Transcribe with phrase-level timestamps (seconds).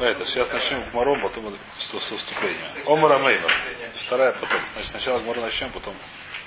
[0.00, 2.72] Это, сейчас начнем Гмаром, потом со, со вступления.
[2.86, 3.52] Омара Меймер.
[4.06, 4.62] Вторая потом.
[4.72, 5.94] Значит, сначала Гмару начнем, потом,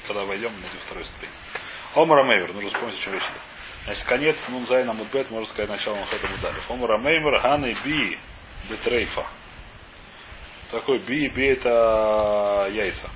[0.07, 1.37] когда войдем, найдем второе вступление.
[1.93, 2.51] Омара Меймер.
[2.51, 3.41] Нужно вспомнить, о чем речь идет.
[3.85, 6.71] Значит, конец Нун Зайна Мудбет, можно сказать, начало Махата Мудалев.
[6.71, 8.17] Омара Меймер, Ганы Би,
[8.69, 9.27] Бетрейфа.
[10.71, 13.07] Такой Би, Би это яйца.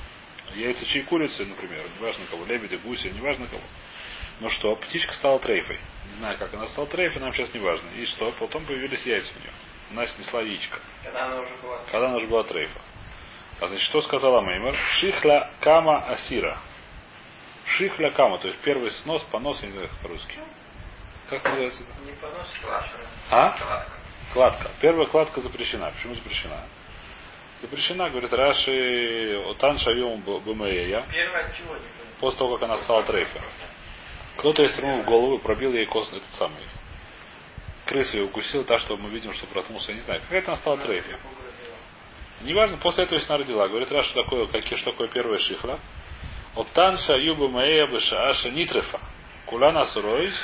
[0.53, 3.63] Яйца чьи курицы, например, неважно кого, лебеди, гуси, неважно кого.
[4.39, 5.79] Ну что, птичка стала трейфой.
[6.11, 7.87] Не знаю, как она стала трейфой, нам сейчас не важно.
[7.97, 9.51] И что, потом появились яйца у нее.
[9.91, 10.79] Она снесла яичко.
[11.03, 11.79] Когда она уже была.
[11.91, 12.79] Когда она уже была трейфа.
[13.59, 14.75] А значит, что сказала Меймер?
[14.99, 16.57] Шихля кама асира.
[17.65, 20.37] Шихля кама, то есть первый снос, понос, я не знаю, как по-русски.
[21.29, 22.05] Как называется это?
[22.05, 22.97] Не понос, Кладка.
[23.31, 23.51] А?
[23.51, 23.91] Кладка.
[24.33, 24.71] Кладка.
[24.81, 25.91] Первая кладка запрещена.
[25.91, 26.61] Почему запрещена?
[27.61, 31.03] Запрещена, говорит Раши, Отан Шавьем Бумея,
[31.57, 31.81] чего не
[32.19, 33.41] после того, как она стала трейфой.
[34.37, 36.61] Кто-то ей в голову и пробил ей кост этот самый.
[37.87, 40.21] Крысу ее укусил так, что мы видим, что проткнулся, я не знаю.
[40.21, 41.15] Какая-то она стала трейфой.
[42.41, 43.67] Неважно, после этого она родила.
[43.67, 45.79] Говорит, раз что такое, какие, что такое первая шихла.
[46.55, 48.99] Оптанша юба маэя бешааша нитрефа.
[49.45, 50.35] Куляна суроис,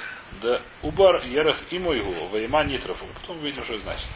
[0.42, 3.06] да убар ерах и мойгу, вейма нитрефу.
[3.14, 4.08] Потом увидим, что это значит.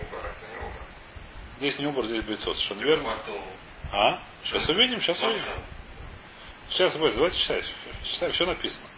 [0.00, 0.24] Убор.
[1.58, 2.56] здесь не убор, здесь бойцов.
[2.56, 3.18] Совершенно верно.
[3.92, 4.18] А?
[4.44, 5.62] Сейчас увидим, сейчас увидим.
[6.70, 7.64] Сейчас будет, давайте читать.
[8.04, 8.91] Читаем, все написано.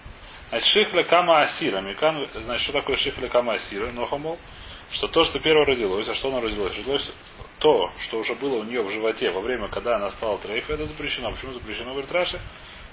[0.54, 1.80] Значит, шихля кама асира.
[1.80, 3.90] Микан, значит, что такое шихля кама асира?
[3.90, 4.38] Нохамол.
[4.92, 6.76] Что то, что первое родилось, а что оно родилось?
[6.76, 7.10] Родилось
[7.58, 10.86] то, что уже было у нее в животе во время, когда она стала трейфой, это
[10.86, 11.32] запрещено.
[11.32, 12.38] Почему запрещено, говорит Раши?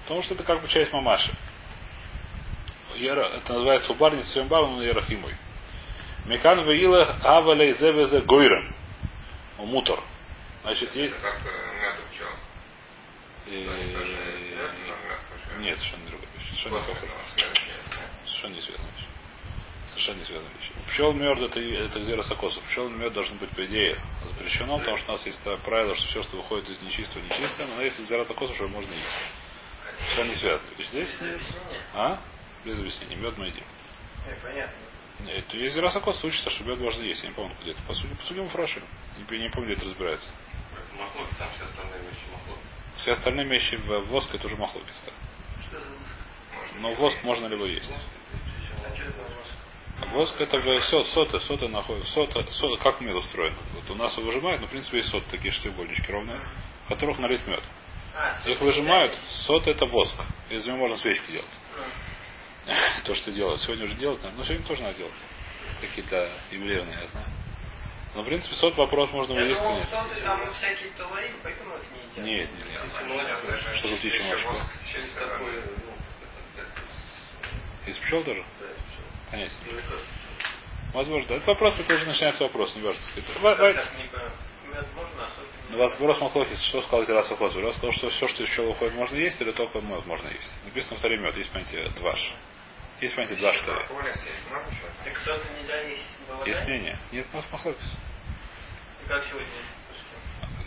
[0.01, 1.31] Потому что это как бы часть мамаши.
[2.95, 5.35] Это называется убарниц Сьембар, но Ерахимой.
[6.25, 8.73] Мекан веилах авалей зевезе гойрем.
[9.59, 9.99] Мутор.
[10.63, 11.13] Значит, есть...
[13.45, 14.31] Э, э.
[15.59, 16.20] Нет, совершенно другая вещь.
[16.61, 16.97] Совершенно.
[18.25, 19.07] Совершенно не связанная вещь.
[19.89, 20.71] Совершенно не связанная вещь.
[20.89, 22.57] Пчел мед это, это где росокос.
[22.57, 26.07] У пчел мед должен быть, по идее, запрещено, потому что у нас есть правило, что
[26.07, 29.05] все, что выходит из нечистого, нечистое, но если где росокос, уже можно есть.
[29.99, 30.69] Совершенно не связано.
[30.77, 31.85] Здесь, объяснения?
[31.93, 32.19] а?
[32.63, 33.15] Без объяснения.
[33.15, 33.63] Мед мы едим.
[34.27, 34.75] Не, понятно.
[35.19, 37.23] Нет, из росокос учится, что мед можно есть.
[37.23, 37.81] Я не помню, где это.
[37.83, 38.81] По сути, по сути, фраши.
[39.17, 40.29] Не, не помню, где это разбирается.
[40.97, 42.57] Махлок, там все остальные вещи махлок.
[42.97, 44.87] Все остальные вещи в в воск это уже махлоки.
[44.87, 45.13] Что воск?
[46.81, 47.91] Но воск можно ли его есть?
[50.01, 50.31] А воск?
[50.31, 52.07] Воск это же сот, соты, соты находят.
[52.07, 53.53] Сота, сота, как мед устроен?
[53.75, 56.41] Вот у нас его выжимают, но в принципе есть соты, такие шестиугольнички ровные,
[56.85, 57.61] в которых налит мед.
[58.45, 59.15] Их выжимают,
[59.45, 60.15] сот это воск.
[60.49, 61.59] Из него можно свечки делать.
[63.05, 63.61] То, что делают.
[63.61, 64.35] Сегодня уже делать надо.
[64.35, 65.13] Но сегодня тоже надо делать.
[65.81, 67.27] Какие-то ювелирные, я знаю.
[68.15, 69.89] Но в принципе сот вопрос можно Я есть и думал, нет.
[69.89, 71.83] там всякие талари, поэтому их
[72.17, 72.49] не едят.
[72.51, 72.81] Нет, нет, нет.
[73.07, 74.57] Ну, Что за птичье молочко?
[77.85, 78.43] Ну, Из пчел тоже?
[78.59, 78.67] Да.
[79.31, 79.59] Конечно.
[79.65, 79.79] Ну?
[80.93, 81.35] Возможно, да.
[81.35, 83.01] Это вопрос, это уже начинается вопрос, не важно.
[83.01, 83.73] а
[85.29, 87.61] сок У вас вопрос Махлохис, что сказал Зираса Хозу?
[87.61, 90.51] Раз сказал, что все, что из пчел уходит, можно есть, или только мед можно есть.
[90.65, 92.33] Написано в таре мед, есть понятие дваш.
[92.99, 93.79] Есть понятие дваш в таре.
[93.79, 94.87] Алкоголя здесь много чего?
[95.03, 95.81] Так сока нельзя
[96.45, 96.97] есть мнение?
[97.11, 97.97] Нет, у нас Махлохис.
[99.03, 99.47] И как сегодня?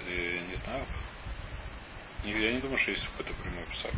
[0.07, 0.87] Э, Не знаю.
[2.25, 3.93] Я не думаю, что есть какой-то прямой писак.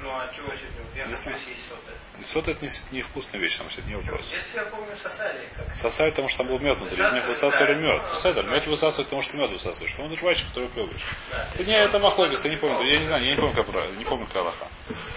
[0.00, 0.78] Ну, а чего сегодня?
[0.94, 1.92] Я Не хочу съесть соты.
[2.32, 4.30] Сот это не, не вкусная вещь, там, это не вопрос.
[4.32, 5.72] Если я помню, сосали как.
[5.72, 8.02] Сосали, потому что там был мед внутри, из них высасывали мед.
[8.22, 9.92] Седер, мед высасывают, потому что мед высасываешь.
[9.92, 11.02] Что он жвачка, которую пробуешь.
[11.30, 14.04] Да, не, это махлогис, я не помню, я не знаю, я не помню, как не
[14.04, 14.68] помню, как Аллаха.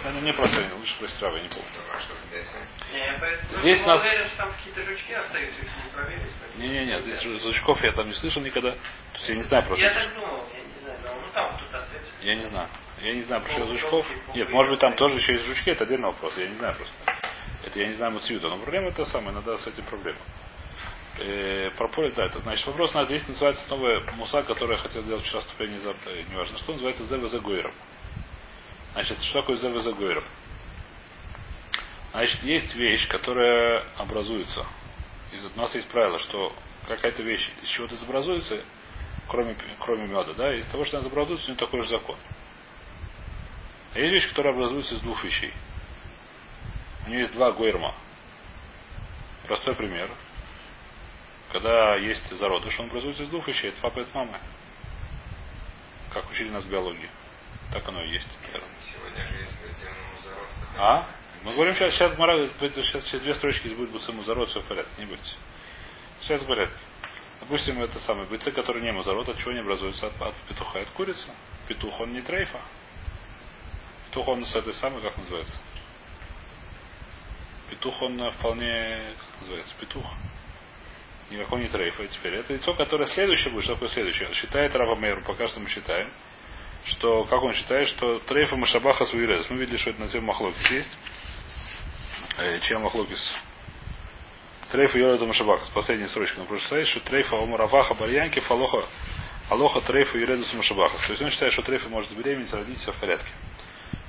[0.03, 1.65] Наверное, не просто, лучше спросить Рава, я не помню.
[1.93, 2.47] А что здесь?
[3.63, 6.31] Не, нас- уверен, что там какие-то жучки остаются, их не проверить.
[6.39, 8.71] поэтому- Не-не-не, здесь жу- жучков я там не слышал никогда.
[8.71, 8.77] То
[9.17, 9.85] есть я не знаю просто.
[9.85, 12.11] Я так думал, я не знаю, но ну там тут остается.
[12.21, 12.67] Я не знаю.
[13.01, 14.05] Я не знаю что жучков.
[14.35, 16.37] Нет, может быть там тоже еще есть жучки, это отдельный вопрос.
[16.37, 16.95] Я не знаю просто.
[17.65, 18.49] Это я не знаю Мацьюда.
[18.49, 20.19] Но проблема это самая, надо с этим проблема.
[21.17, 24.81] Э, про поле, да, это значит вопрос у нас здесь называется новая муса, которую я
[24.81, 25.93] хотел сделать вчера вступление за
[26.31, 27.73] неважно что, называется Зеве Гойром.
[28.93, 30.23] Значит, что такое Зеве Гойром?
[32.11, 34.65] Значит, есть вещь, которая образуется.
[35.33, 36.53] Из, у нас есть правило, что
[36.87, 38.61] какая-то вещь из чего-то изобразуется,
[39.27, 42.17] кроме, кроме меда, да, из того, что она изобразуется, у нее такой же закон.
[43.93, 45.53] А есть вещь, которая образуется из двух вещей.
[47.05, 47.93] У нее есть два гойрма.
[49.47, 50.09] Простой пример.
[51.51, 53.69] Когда есть зародыш, он образуется из двух вещей.
[53.69, 54.39] Это папа и это мама.
[56.13, 57.09] Как учили нас в биологии.
[57.73, 58.27] Так оно и есть.
[58.43, 58.69] наверное.
[60.77, 61.05] А?
[61.43, 64.91] Мы говорим сейчас, сейчас, Гмара- сейчас, сейчас две строчки будет Буцему зарод, все в порядке,
[64.99, 65.37] не бойтесь.
[66.21, 66.75] Сейчас в порядке.
[67.39, 70.07] Допустим, это самый бойцы, который не мазарот, от чего не образуется?
[70.07, 71.27] От, от петуха, от курицы.
[71.67, 72.61] Петух, он не трейфа.
[74.11, 75.57] Петух, он с этой самой, как называется?
[77.69, 80.05] Петух, он э, вполне, как называется, петух.
[81.29, 82.35] Никакой не трейфа теперь.
[82.35, 83.63] Это яйцо, которое следующее будет.
[83.63, 84.33] Что такое следующее?
[84.33, 86.09] Считает Рава Мейру, пока что мы считаем,
[86.83, 89.49] что, как он считает, что трейфа Машабаха Суирес.
[89.49, 90.91] Мы видели, что это на тему Махлокис есть.
[92.37, 93.33] Э, чем Махлокис?
[94.73, 95.63] Трейфа Йода Машабаха.
[95.63, 98.83] С последней строчки на прошлой что трейфа Омараваха Барьянки Фалоха
[99.49, 100.97] Алоха Трейфа и Редус Машабаха.
[100.97, 103.29] То есть он считает, что трейфа может забеременеть, родить все в порядке.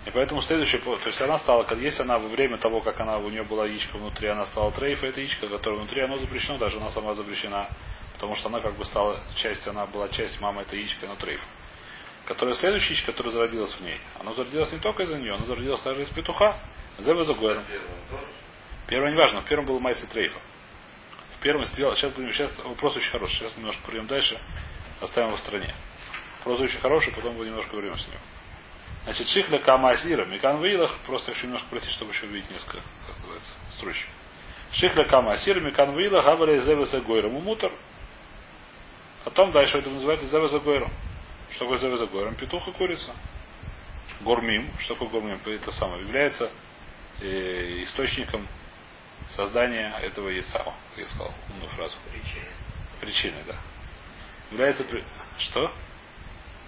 [0.05, 3.31] И поэтому следующее, то есть она стала, если она во время того, как она у
[3.31, 6.91] нее была яичко внутри, она стала трейфа, это яичко, которое внутри, оно запрещено, даже она
[6.91, 7.69] сама запрещена,
[8.15, 11.45] потому что она как бы стала часть, она была часть мамы этой яичка, но трейфа.
[12.27, 15.83] Которая следующая яичко, которая зародилась в ней, она зародилась не только из-за нее, она зародилась
[15.83, 16.59] также из петуха,
[16.99, 17.65] Зева Загуэром.
[18.89, 20.39] Первое не важно, в первом был Майси Трейфа.
[21.37, 24.39] В первом сделал, сейчас, будем, сейчас вопрос очень хороший, сейчас немножко пройдем дальше,
[25.01, 25.73] оставим его в стороне.
[26.39, 28.19] Вопрос очень хороший, потом будем немножко говорим с ним.
[29.05, 33.17] Значит, шихля кама асира, микан вейлах, просто хочу немножко пройти, чтобы еще увидеть несколько, как
[33.17, 34.07] называется, строчек.
[34.73, 37.73] Шихля кама асира, микан вейлах, гаваля зева за гойром, умутор.
[39.25, 40.91] Потом дальше это называется зева за гойром.
[41.51, 42.35] Что такое зева за гойром?
[42.37, 43.13] Петух и курица.
[44.21, 45.41] Гормим, что такое гормим?
[45.45, 46.51] Это самое, является
[47.21, 48.47] э, источником
[49.31, 50.59] создания этого яйца.
[50.59, 51.97] Как я сказал, умную фразу.
[52.11, 52.47] Причины.
[53.01, 53.57] Причиной, да.
[54.53, 54.85] Является...
[54.85, 55.05] при-
[55.39, 55.73] Что?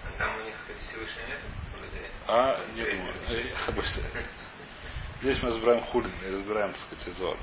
[0.03, 1.39] А там у них Всевышний нет?
[2.27, 3.13] А, не думаю.
[5.21, 7.37] Здесь мы разбираем хулин и разбираем, так сказать, зор.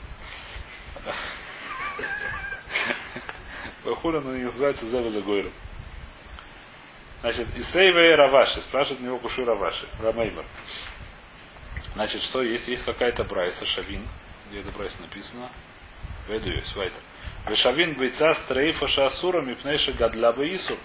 [3.85, 5.53] Хулин он называется Зева Загойром.
[7.21, 8.61] Значит, Исейве Раваши.
[8.63, 9.89] Спрашивает него Куши Раваши.
[10.01, 10.45] Рамеймер.
[11.95, 12.67] Значит, что есть?
[12.69, 14.07] Есть какая-то брайса, шавин.
[14.49, 15.51] Где это брайса написано?
[16.29, 17.01] Веду ее, свайтер.
[17.49, 20.79] Вешавин бойца стрейфа шасура мипнейша гадля исур.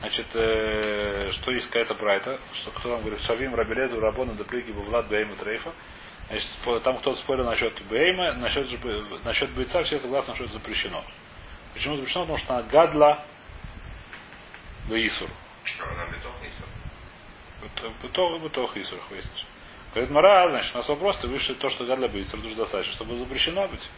[0.00, 5.08] Значит, э, что есть какая-то брайта, что кто там говорит, Шавим Рабелезу Рабона Деплиги Бувлад
[5.08, 5.72] Бейма Трейфа.
[6.28, 8.68] Значит, там кто-то спорил насчет Бейма, насчет,
[9.24, 11.04] насчет бойца все согласны, что это запрещено.
[11.74, 12.22] Почему запрещено?
[12.22, 13.24] Потому что она гадла
[14.88, 15.28] Бейсур.
[18.02, 19.46] Бытох, бытох Исур выяснишь.
[19.92, 23.16] Говорит, Мара, значит, у нас вопрос, ты выше то, что гадля Бейсур, уже достаточно, чтобы
[23.16, 23.88] запрещено быть.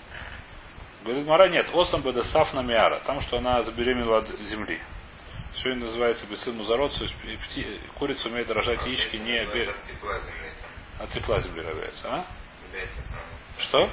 [1.05, 4.81] Говорит, Мара, нет, осам бедесав на миара, там, что она забеременела от земли.
[5.55, 7.15] Все это называется бесил музарот, то есть
[7.49, 11.05] пти- курица умеет рожать яички не От тепла земли там.
[11.07, 12.25] от тепла земли рождается, а?
[13.59, 13.87] Что?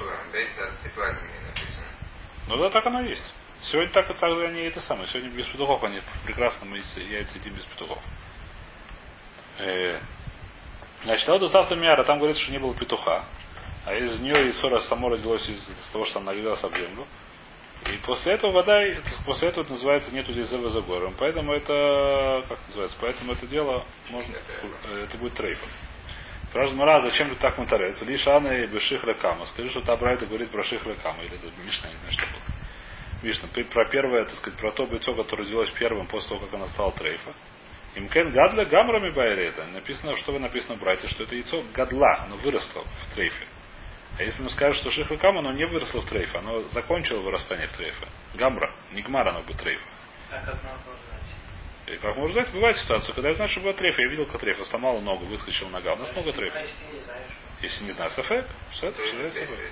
[2.46, 3.24] Ну да, так оно и есть.
[3.64, 5.08] Сегодня так, так же они это самое.
[5.08, 7.98] Сегодня без петухов они прекрасно мы яйца едим без петухов.
[9.58, 10.00] Э,
[11.04, 13.24] Значит, а вот у Савта Миара там говорится, что не было петуха.
[13.86, 17.06] А из нее яйцо само родилось из, из того, что она нагрелась об землю.
[17.92, 18.80] И после этого вода,
[19.24, 21.14] после этого это называется нету здесь зева за гором.
[21.18, 24.34] Поэтому это, как называется, поэтому это дело можно,
[24.90, 25.68] э, это будет трейфом.
[26.50, 28.00] Спрашивает Мара, зачем ты так мутарец?
[28.02, 29.44] Лишь Анна и Бешихра Кама.
[29.46, 31.22] Скажи, что та Брайта говорит про Шихра Кама.
[31.22, 32.58] Или это Мишна, не знаю, что было.
[33.22, 36.68] Мишна, про первое, так сказать, про то бойцо, которое родилось первым после того, как она
[36.68, 37.34] стала трейфа.
[37.94, 39.66] Имкен гадла гамрами байрета.
[39.66, 43.46] Написано, что вы написано в брате, что это яйцо гадла, оно выросло в трейфе.
[44.18, 47.68] А если мы скажем, что шихра кама, оно не выросло в трейфе, оно закончило вырастание
[47.68, 48.06] в трейфе.
[48.34, 49.86] Гамра, не гмар оно бы трейфа.
[50.32, 50.58] А как?
[51.86, 54.40] И как можно знать, бывает ситуация, когда я знаю, что была трейфа, я видел, как
[54.40, 55.94] трейфа, сломала ногу, выскочила нога.
[55.94, 56.58] У нас много А трейфа.
[56.58, 57.30] если не знаешь?
[57.60, 59.06] Если не знаю, сафек, что это?
[59.06, 59.64] Что это здесь сафек?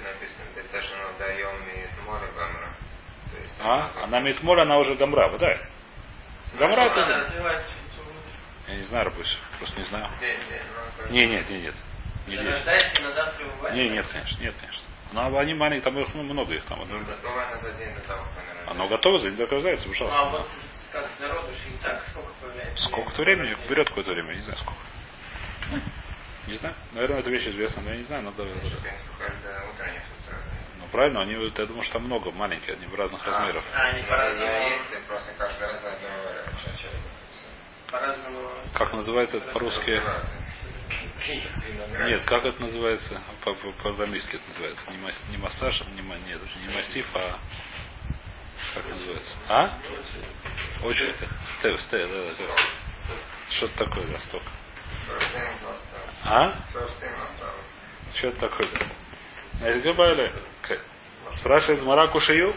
[3.61, 5.59] А, она Митмор, она уже гамра, да?
[6.59, 7.01] Гамра это...
[8.69, 10.09] Я не знаю, Рабыш, просто не знаю.
[10.09, 11.75] Ну, как- Не, нет, нет, нет.
[12.27, 12.37] Не?
[12.37, 14.83] Не, нет, конечно, нет, конечно.
[15.13, 16.81] Но они маленькие, там их ну, много их там.
[16.89, 18.71] Ну, готова она за день до того, как она рождается.
[18.73, 20.29] Оно готово, за ним рождается, А пожалуйста.
[20.31, 20.49] вот
[20.93, 22.85] как зародыш и так сколько появляется?
[22.85, 24.81] Сколько-то времени, берет какое-то время, не знаю сколько.
[26.49, 26.75] Не знаю.
[26.93, 28.45] Наверное, эта вещь известна, но я не знаю, надо.
[28.45, 28.53] Ну
[30.93, 33.63] правильно, они, вот, я думаю, что там много маленькие, они в разных размерах.
[33.75, 34.47] А, они Ну, по-разному.
[34.47, 36.09] яйца просто каждый раз одно.
[37.91, 38.51] По-разному.
[38.75, 40.01] Как называется это по-русски?
[42.09, 43.21] Нет, как это называется?
[43.45, 44.91] По- по- По-английски это называется.
[44.91, 47.39] Не, мас- не массаж, не, нет, не массив, а
[48.75, 49.33] как это называется?
[49.49, 49.79] А?
[51.09, 51.27] Это.
[51.59, 52.55] Стэ, стэ, да, да, да.
[53.51, 54.47] Что-то такое, да, столько.
[56.25, 56.55] А?
[58.15, 59.67] Что-то такое, да.
[60.63, 60.81] К-
[61.37, 62.55] спрашивает Мара Кушию,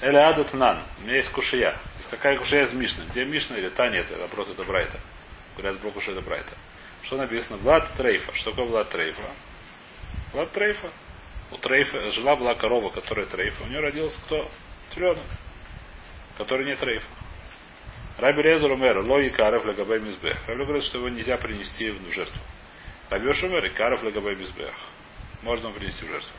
[0.00, 0.84] Эля Адат Нан.
[0.98, 1.76] У меня есть кушия.
[1.98, 3.04] Есть такая кушия из Мишны.
[3.10, 4.98] Где Мишна или та нет, наоборот, это Брайта.
[5.56, 6.52] Говорят, уж это Брайта.
[7.02, 7.58] Что написано?
[7.58, 8.32] Влад Трейфа.
[8.34, 9.30] Что такое Влад Трейфа?
[10.32, 10.92] Влад Трейфа.
[11.50, 13.64] У Трейфа жила была корова, которая Трейфа.
[13.64, 14.50] У нее родился кто?
[14.94, 15.24] Теленок.
[16.38, 17.06] Который не Трейфа.
[18.18, 20.36] Раби Резер умер, ло и каров легабай мизбех.
[20.46, 22.40] Раби говорит, что его нельзя принести в жертву.
[23.08, 24.74] Раби Шумер и каров легабай мизбех.
[25.42, 26.30] Можно принести в жертву.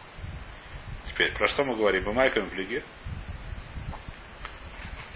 [1.08, 2.04] Теперь про что мы говорим?
[2.04, 2.84] Бамайками плиги.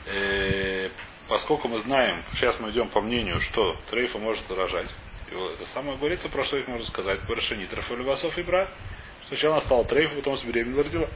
[0.07, 0.89] Э,
[1.27, 4.89] поскольку мы знаем, сейчас мы идем по мнению, что трейфа может рожать.
[5.31, 7.25] Это самое говорится, про что их можно сказать.
[7.27, 8.69] Барашини, трафолевасов и бра.
[9.27, 11.09] Сначала она стала трейфа, потом забеременела родила.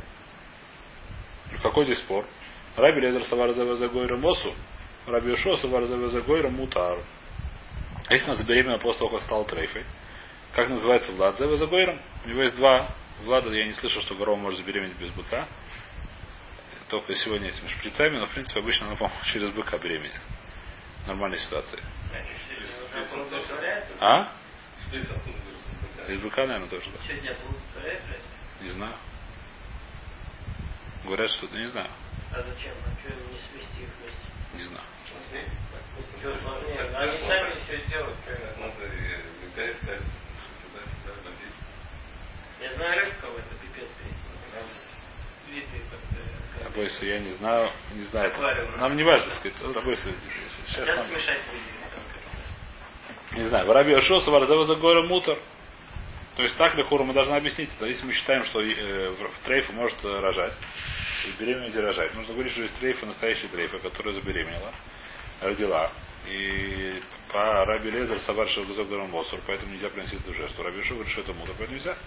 [1.61, 2.25] Какой здесь спор?
[2.75, 4.53] Раби Лезер Савар Загойра Мосу,
[5.05, 7.03] Раби Ушо Савар Загойра Мутар.
[8.07, 9.83] А если она забеременела после того, как стала трейфой,
[10.53, 11.97] как называется Влад Зева?
[12.25, 12.89] У него есть два
[13.23, 15.47] Влада, я не слышал, что корова может забеременеть без быка.
[16.89, 20.19] Только сегодня этими шприцами, но в принципе обычно она, по через быка беременеет.
[21.05, 21.83] Нормальная ситуация.
[23.99, 24.31] А?
[26.07, 26.99] Из быка, наверное, тоже, да.
[28.61, 28.95] Не знаю.
[31.03, 31.89] Говорят, что не знаю.
[32.31, 32.73] А зачем?
[32.85, 34.29] А что не свести их вместе?
[34.55, 34.85] Не знаю.
[36.95, 38.17] Они сами все сделают.
[38.57, 40.01] Надо и искать,
[40.61, 41.57] туда-сюда возить.
[42.61, 43.89] Я знаю рыбков, это пипец.
[46.57, 48.27] Как Рабойсу я не знаю, не знаю.
[48.31, 48.77] Аквариум.
[48.79, 49.75] Нам не важно, сказать.
[49.75, 50.09] Рабойсу,
[50.67, 51.07] сейчас Сейчас нам...
[51.07, 51.41] смешать.
[53.35, 53.67] Не знаю.
[53.67, 55.39] Вараби Ашоса, Варзева за горем мутор.
[56.35, 57.85] То есть так Лехуру мы должны объяснить это.
[57.85, 60.53] Если мы считаем, что э, в, трейфа может э, рожать,
[61.27, 64.71] и беременеть и рожать, нужно говорить, что есть трейфа, настоящий трейфа, которая забеременела,
[65.41, 65.91] родила.
[66.29, 70.63] И по Раби Лезер Сабаршил Газогаром Босур, поэтому нельзя приносить эту жертву.
[70.63, 71.97] Раби Шу говорит, что это мудро, поэтому нельзя.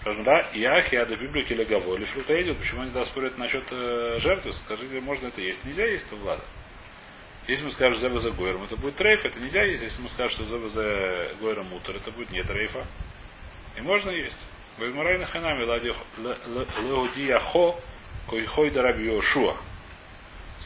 [0.00, 2.58] Скажем, да, и ахи, ада библики легаво, или фрута идет.
[2.58, 4.52] Почему они да спорят насчет э, жертвы?
[4.52, 5.64] Скажите, можно это есть?
[5.64, 6.42] Нельзя есть это влада.
[7.46, 9.82] Если мы скажем зева за гойром, это будет трейф, это нельзя есть.
[9.82, 12.86] Если мы скажем, что зева за гойром мутер, это будет не трейфа.
[13.76, 14.36] И можно есть.
[14.78, 15.64] Баймарайна ханами
[16.88, 17.80] леудияхо
[18.26, 19.56] койхой да раби Йошуа.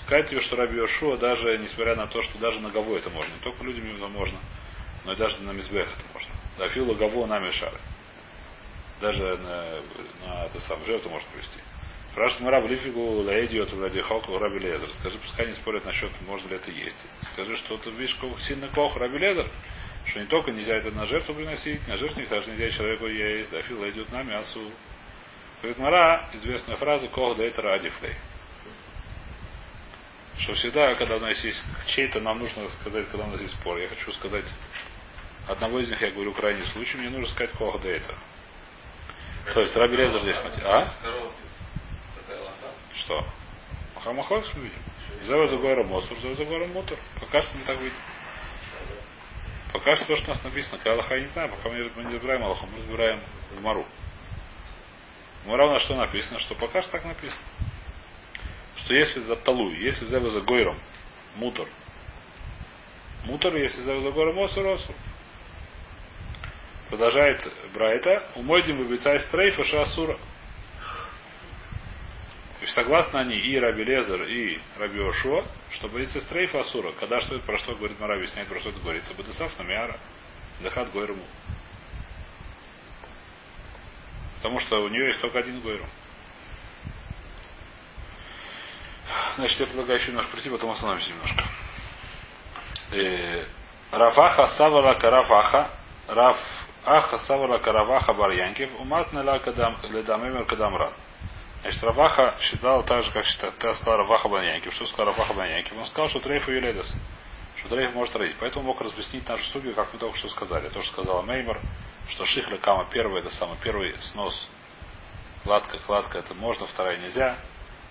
[0.08, 3.32] Тебе, что раби Йошуа, даже несмотря на то, что даже на Гаво это можно.
[3.32, 4.38] Не только людям это можно,
[5.04, 6.32] но и даже на Мизбех это можно.
[6.58, 7.78] Да фила Гаво нами шары.
[9.00, 9.82] Даже на,
[10.26, 11.60] на это самое жертву можно привести.
[12.12, 13.70] Спрашивает Мара в Лифигу, Лаэдиот,
[14.04, 14.88] Халку, Раби Лезер.
[14.98, 16.96] Скажи, пускай не спорят насчет, можно ли это есть.
[17.32, 19.46] Скажи, что ты видишь, как сильно кох Раби Лезер,
[20.06, 23.62] что не только нельзя это на жертву приносить, на жертвенник даже нельзя человеку есть, да
[23.62, 24.60] фил идет на мясу.
[25.62, 28.16] Говорит Мара, известная фраза кох да это радифлей.
[30.38, 33.76] Что всегда, когда у нас есть чей-то, нам нужно сказать, когда у нас есть спор.
[33.78, 34.46] Я хочу сказать,
[35.46, 38.14] одного из них я говорю крайний случай, мне нужно сказать кох да это.
[39.54, 40.36] То есть Раби Лезер здесь.
[40.64, 40.92] А?
[42.94, 43.24] Что?
[44.02, 44.78] Хамахлакс мы видим.
[45.26, 46.98] Зева за гором Мосур, Зева за гором Мутор.
[47.20, 47.96] Пока что мы так видим.
[49.72, 50.78] Пока что то, что у нас написано.
[50.78, 53.20] Когда Аллаха я не знаю, пока мы не разбираем Аллаху, мы разбираем
[53.58, 53.86] Гмару.
[55.44, 56.38] Гмара у нас что написано?
[56.40, 57.42] Что пока что так написано.
[58.76, 60.78] Что если за Талуй, если Зева за Гойром,
[61.36, 61.68] Мутор.
[63.24, 64.94] Мутор, если Зева за Гойром Мосур, Осур.
[66.88, 68.24] Продолжает Брайта.
[68.34, 70.18] Умойдим выбицай стрейфа шасура.
[72.60, 76.92] И согласно они и Раби Лезер, и Раби Ошуа, что боится стрейфа Асура.
[76.92, 79.14] Когда что это, про что говорит Мара, объясняет, про что это говорится.
[79.14, 79.98] Бадесав Намиара,
[80.60, 81.24] Дахат Гойруму.
[84.36, 85.88] Потому что у нее есть только один Гойрум.
[89.36, 91.44] Значит, я предлагаю еще немножко прийти, потом остановимся немножко.
[92.92, 93.44] Э,
[93.90, 95.70] Рафаха Савара Карафаха
[96.08, 96.36] Раф
[96.84, 100.92] Аха Савара Караваха Барьянкев Умат Ледамемер Кадамран.
[101.62, 104.72] Значит, Раваха считал так же, как считал, ты сказал Раваха Баньянкив.
[104.72, 105.76] Что сказал Раваха Баньянкив?
[105.76, 106.90] Он сказал, что Трейф Юледес.
[107.56, 108.36] Что Трейф может родить.
[108.40, 110.68] Поэтому мог разъяснить нашу судью, как мы только что сказали.
[110.70, 111.60] То, что сказала Меймер,
[112.08, 114.48] что Шихля Кама первый, это самый первый снос.
[115.42, 117.36] Кладка, кладка, это можно, вторая нельзя.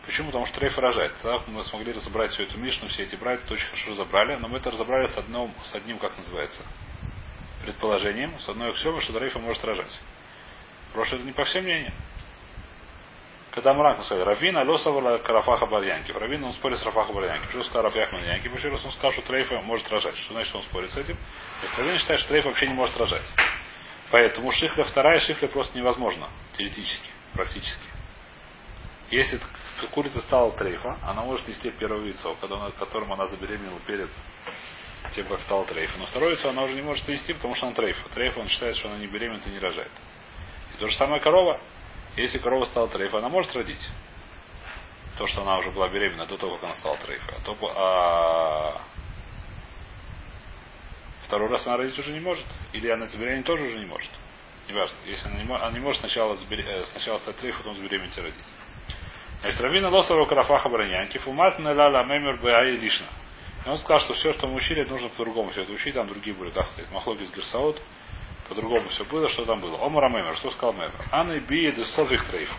[0.05, 0.27] Почему?
[0.27, 1.13] Потому что Трейф рожает.
[1.21, 4.35] Тогда мы смогли разобрать всю эту Мишну, все эти брать, это очень хорошо разобрали.
[4.38, 6.63] Но мы это разобрали с одним, с одним как называется,
[7.61, 9.99] предположением, с одной аксиомой, что Трейфа может рожать.
[10.93, 11.93] Прошлое это не по всем мнениям.
[13.51, 16.15] Когда Мурак сказал, Равин Алосова Карафаха Барьянкив.
[16.15, 17.50] Равин он спорит с Рафаха Барьянкив.
[17.50, 18.56] Что сказал Рафях Барьянкив?
[18.56, 20.15] Еще раз он сказал, что Трейфа может рожать.
[20.18, 21.15] Что значит, он спорит с этим?
[21.15, 23.25] То есть Равин считает, что Трейфа вообще не может рожать.
[24.12, 26.27] Поэтому шихля вторая, шихля просто невозможно.
[26.58, 27.84] Теоретически, практически.
[29.12, 29.39] Если
[29.91, 34.10] курица стала трейфа, она может нести первое яйцо, когда она, которым она забеременела перед
[35.13, 35.98] тем, как стала трейфа.
[35.98, 38.08] Но второе яйцо она уже не может нести, потому что она трейфа.
[38.10, 39.91] Трейфа он считает, что она не беременна и не рожает.
[40.75, 41.60] И то же самое корова.
[42.15, 43.89] Если корова стала трейфа, она может родить.
[45.17, 47.35] То, что она уже была беременна до того, как она стала трейфой.
[47.35, 48.81] А, то, а...
[51.25, 52.45] второй раз она родить уже не может.
[52.73, 54.09] Или она забеременеть тоже уже не может.
[54.67, 54.95] Неважно.
[55.05, 56.85] Если она не, может, она не может сначала, забере...
[56.85, 58.45] сначала стать трейфой, потом забеременеть и родить.
[59.41, 63.07] Значит, Равина Лосова Карафаха Бронянки, Фумат Ла Мемер Баи Дишна.
[63.65, 66.35] И он сказал, что все, что мы учили, нужно по-другому все это учить, там другие
[66.35, 67.81] были, как сказать, Махлогис Герсаут,
[68.50, 69.84] по-другому все было, что там было.
[69.86, 70.91] Омара Мемер, что сказал Мемер?
[71.12, 72.56] Анны бие де софих трейфа.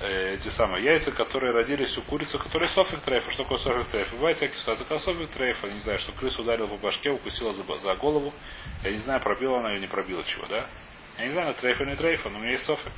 [0.00, 3.30] э, эти самые яйца, которые родились у курицы, которые софик трейфа.
[3.30, 4.16] Что такое софик трейфа?
[4.16, 7.62] Бывает всякие ситуации, когда софик трейфа, не знаю, что крыса ударила по башке, укусила за,
[7.78, 8.32] за голову.
[8.82, 10.66] Я не знаю, пробила она или не пробила чего, да?
[11.18, 12.92] Я не знаю, трейфа или не трейфа, но у меня есть софик.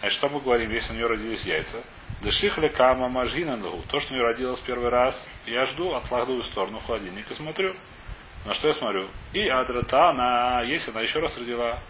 [0.00, 1.82] Значит, что мы говорим, если у нее родились яйца?
[2.22, 6.78] Дышихли кама мажгина То, что у нее родилось первый раз, я жду, откладываю в сторону
[6.78, 7.74] в холодильник и смотрю.
[8.48, 9.06] На что я смотрю?
[9.34, 11.80] И адрата, она, если она еще раз родила,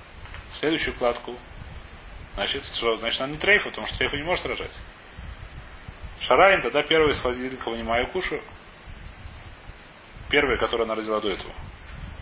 [0.54, 1.36] следующую кладку,
[2.34, 4.72] значит, что, значит, она не трейфа, потому что трейфа не может рожать.
[6.22, 8.42] Шарайн тогда первый из холодильника вынимаю и кушаю.
[10.30, 11.52] Первая, которую она родила до этого.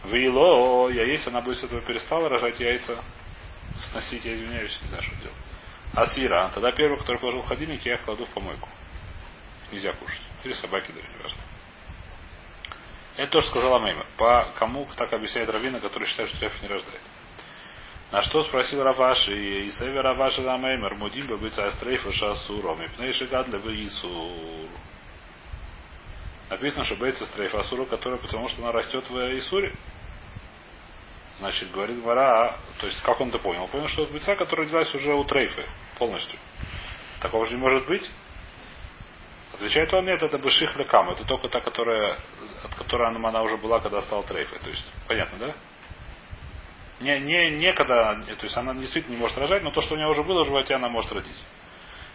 [0.05, 3.03] Вило, я есть, она бы с этого перестала рожать яйца,
[3.91, 5.39] сносить, я извиняюсь, не знаю, что делать.
[5.95, 8.69] А сира, тогда первый, который положил в холодильник, я кладу в помойку.
[9.73, 10.21] Нельзя кушать.
[10.45, 11.41] Или собаки дают, неважно.
[13.17, 14.05] Это то, сказала Мейма.
[14.19, 17.01] По кому так объясняет Равина, который считает, что треф не рождает.
[18.13, 22.89] На что спросил Раваши, и Север Раваши на Меймер, Мудим бы быть астрейфа шасуром, и
[22.89, 24.69] пнейши гадля бы Исур.
[26.49, 29.75] Написано, что бейца стрейфа асура, которая потому что она растет в Исуре.
[31.39, 33.65] Значит, говорит Мара, то есть как он это понял?
[33.65, 35.67] Он понял, что это бейца, которая родилась уже у трейфы
[35.99, 36.39] полностью.
[37.21, 38.09] Такого же не может быть.
[39.57, 41.09] Отвечает он, нет, это быших лекам.
[41.09, 42.19] Это только та, которая,
[42.63, 44.59] от которой она, она уже была, когда стала трейфой.
[44.59, 45.55] То есть, понятно, да?
[47.01, 49.97] Не, не, не когда, то есть она действительно не может рожать, но то, что у
[49.97, 51.43] нее уже было в животе, она может родить.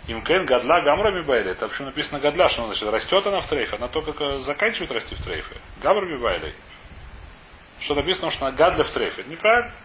[0.07, 1.51] Им кен гадла гамрами байли.
[1.51, 5.23] Это почему написано гадла, что значит растет она в трейфе, она только заканчивает расти в
[5.23, 5.55] трейфе.
[5.81, 6.55] Гамрами байли.
[7.79, 9.21] Что написано, что она гадля в трейфе.
[9.21, 9.75] Это неправильно.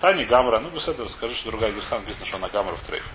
[0.00, 0.58] Та не гамра.
[0.60, 3.08] Ну, без этого скажи, что другая герса написано, что она гамра в трейфе.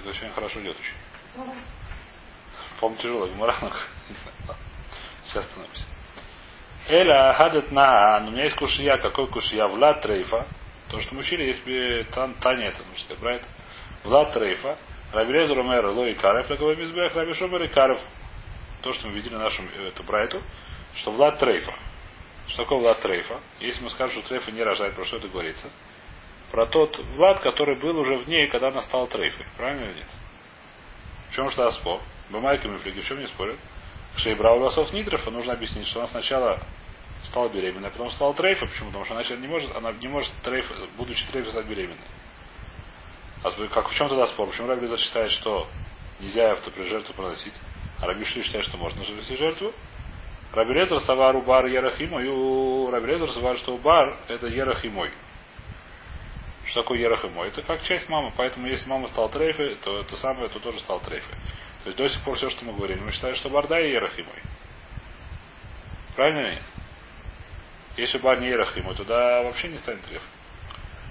[0.00, 1.44] Что-то очень хорошо идет очень.
[2.80, 3.26] По-моему, тяжело.
[3.26, 3.54] Гмара,
[5.24, 5.84] Сейчас остановимся.
[6.88, 9.66] Эля хадет на, у меня есть кушия, какой кушия?
[9.66, 10.46] Влад трейфа.
[10.88, 13.42] То, что мы учили, есть тан, Таня, это нужно сказать, брать.
[14.04, 14.78] Влад трейфа.
[15.12, 17.98] Рабелезер умер ло и карев, лаговой мизбех, раби шомер и карев.
[18.82, 20.42] То, что мы видели нашем эту брайту,
[20.94, 21.74] что Влад трейфа.
[22.48, 23.38] Что такое Влад трейфа?
[23.60, 25.68] Если мы скажем, что трейфа не рожает, про что это говорится?
[26.50, 29.46] Про тот Влад, который был уже в ней, когда она стала трейфой.
[29.56, 30.06] Правильно или нет?
[31.30, 32.00] В чем же тогда спор?
[32.30, 33.56] Бамайками флиги в чем не спорят?
[34.16, 36.60] Шейбра у Лосов Нитрефа нужно объяснить, что она сначала
[37.24, 38.66] стала беременной, а потом стала трейфа.
[38.66, 38.88] Почему?
[38.88, 41.98] Потому что она не может, она не может трейф, будучи трейфой, стать беременной.
[43.42, 44.48] А как в чем тогда спор?
[44.48, 45.68] Почему Раби считает, что
[46.18, 47.54] нельзя автопри жертву проносить,
[48.00, 49.72] а Раби Шли считает, что можно принести жертву?
[50.52, 55.10] Раби Лезер Савар Убар Ерахимой, у Раби Лезер Савар, что Убар это Ерахимой.
[56.70, 57.48] Что такое Ерахимой?
[57.48, 61.00] Это как часть мамы, поэтому если мама стала трейфой, то это самое, то тоже стал
[61.00, 61.34] трейфой.
[61.82, 64.40] То есть до сих пор все, что мы говорим, мы считаем, что Барда и Ерахимой.
[66.14, 66.62] Правильно или нет?
[67.96, 70.22] Если бар не Ерахимой, тогда вообще не станет треф.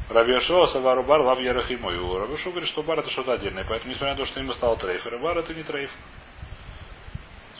[0.09, 1.97] Рабиашо, Савару Бар, Лав Ерахимой.
[1.97, 3.65] У Рабиашо говорит, что бар это что-то отдельное.
[3.67, 5.91] Поэтому, несмотря на то, что ему стал трейф, бар это не трейф.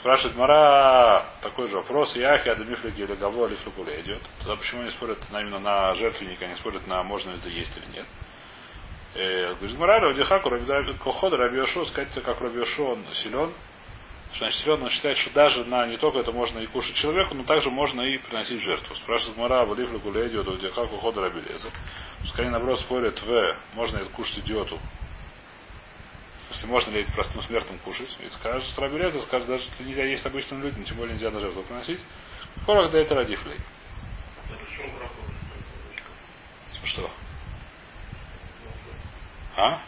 [0.00, 2.16] Спрашивает Мара такой же вопрос.
[2.16, 4.22] Яхи, Адамифлики или Гавло, или Флюкуле идет.
[4.38, 8.06] Тогда почему не спорят именно на жертвенника, не спорят на можно ли есть или нет?
[9.14, 10.50] Э, говорит, Мара, Вадихаку,
[11.04, 13.52] Кохода, Рабиошо, сказать, как Рабиошо, он силен.
[14.38, 17.44] Значит силен, он считает, что даже на не только это можно и кушать человеку, но
[17.44, 18.94] также можно и приносить жертву.
[18.94, 21.68] Спрашивает Мара, Валифлю Гуле идет, Вадихаку, Хода, Рабилеза.
[22.22, 24.78] Пускай они, наоборот, спорят в, можно это кушать идиоту.
[26.50, 28.10] Если можно ли это простым смертным кушать.
[28.18, 31.40] И скажет, что Рабилеза скажет, даже если нельзя есть обычным людям, тем более нельзя на
[31.40, 32.00] жертву приносить.
[32.66, 33.58] Корах да это радифлей.
[36.84, 37.10] Что?
[39.56, 39.80] А?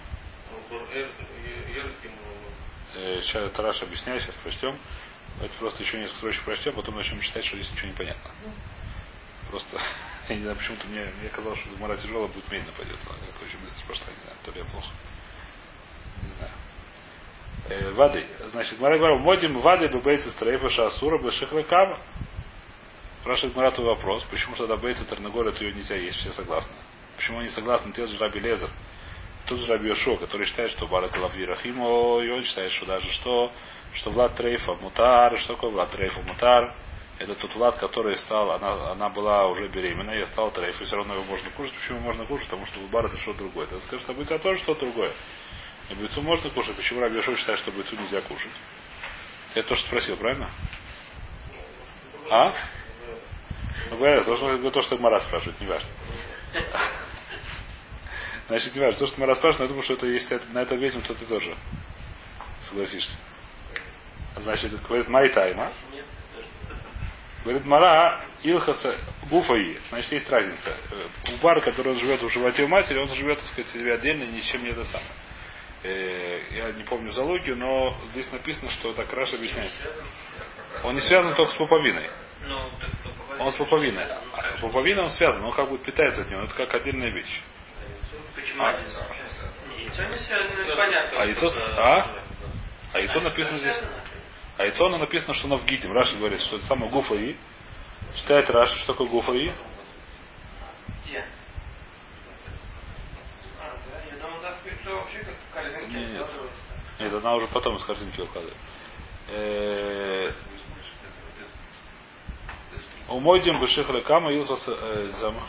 [2.95, 4.79] Сейчас это Раш объясняю, сейчас прочтем.
[5.41, 8.31] Это просто еще несколько строчек прочтем, потом начнем читать, что здесь ничего не понятно.
[9.51, 9.81] Просто,
[10.29, 12.99] я не знаю, почему-то мне, мне казалось, что Мара тяжело будет медленно пойдет.
[13.01, 14.89] Это очень быстро пошла, не знаю, то ли я плохо.
[16.23, 16.53] Не знаю.
[17.69, 18.27] Э, воды.
[18.51, 22.01] Значит, Мара говорил, модим воды бы бейцы стрейфа шасура бы шихракама.
[23.21, 26.73] Спрашивает Марату вопрос, почему тогда бейцы Тарнагорят ее нельзя есть, все согласны.
[27.17, 28.69] Почему они согласны, те же Раби Лезер,
[29.47, 32.87] Тут же Раби Йошуа, который считает, что Бар это Лавир Ахимо, и он считает, что
[32.87, 33.51] даже что,
[33.95, 36.75] что Влад Трейфа Мутар, что такое Влад Трейфа Мутар,
[37.19, 40.97] это тот Влад, который стал, она, она была уже беременна, я стал Трейф, и все
[40.97, 41.75] равно его можно кушать.
[41.75, 42.47] Почему можно кушать?
[42.49, 43.67] Потому что Бар это что-то другое.
[43.67, 45.11] Это скажет, что бойца тоже что-то другое.
[45.91, 46.77] И бойцу можно кушать.
[46.77, 48.51] Почему Раби Йошуа считает, что бойцу нельзя кушать?
[49.55, 50.49] Я тоже спросил, правильно?
[52.31, 52.55] А?
[53.91, 55.89] Ну, говорят, то, что, то, что Мара спрашивает, не важно.
[58.47, 58.99] Значит, не важно.
[58.99, 61.55] То, что мы расспрашиваем, я думаю, что это есть на это ответим, то ты тоже
[62.63, 63.17] согласишься.
[64.37, 65.71] Значит, говорит май тайма.
[67.45, 68.95] Говорит, Мара Илхаса
[69.29, 69.77] Гуфаи.
[69.89, 70.77] Значит, есть разница.
[70.91, 74.25] Э, У пары, который живет в животе у матери, он живет, так сказать, себе отдельно,
[74.25, 75.11] ни с чем не это самое.
[75.83, 79.73] Э, Я не помню зоологию, но здесь написано, что так Раша объясняет.
[80.85, 82.09] Он не связан только с пуповиной.
[82.45, 82.71] Ну,
[83.39, 84.05] Он с пуповиной.
[84.33, 86.43] А Пуповина он связан, он как бы питается от него.
[86.43, 87.43] Это как отдельная вещь.
[88.35, 88.71] Почему А.
[88.71, 89.81] они связаны?
[89.81, 91.21] Яйцо не связано, это понятно.
[91.21, 91.53] А яйцо...
[91.77, 92.07] А?
[92.93, 93.83] А яйцо написано здесь...
[94.59, 95.93] А яйцо оно написано, что оно в гидим.
[95.93, 97.37] Раша говорит, что это самое гуфаи.
[98.17, 99.55] Читает Раша, что такое гуфаи.
[101.07, 101.25] Где?
[103.61, 104.17] А, да, я
[104.83, 106.31] яйцо вообще как в корзинке Нет, нет.
[106.99, 108.57] Нет, она уже потом из картинки выкладывает.
[109.29, 110.31] Э,
[113.09, 115.43] У Мойдим Бешихра Кама Илхас э, Зама.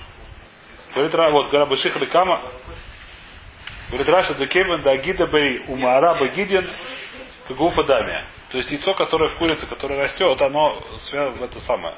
[0.94, 2.42] Говорит, Ра- вот, говоря Бешихра Кама,
[3.90, 6.70] говорит Раша, Декевен, Дагида Бей, Умара Багидин,
[7.50, 8.26] Гуфа Дамия.
[8.52, 11.96] То есть яйцо, которое в курице, которое растет, оно связано в это самое.